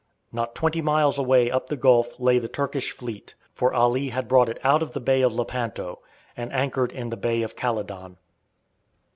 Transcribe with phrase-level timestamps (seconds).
[0.31, 4.49] Not twenty miles away up the gulf lay the Turkish fleet, for Ali had brought
[4.49, 5.99] it out of the Bay of Lepanto,
[6.35, 8.17] and anchored in the Bay of Calydon.